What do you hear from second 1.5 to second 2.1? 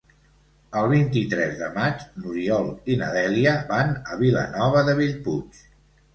de maig